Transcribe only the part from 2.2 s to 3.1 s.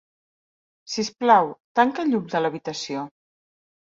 de l'habitació.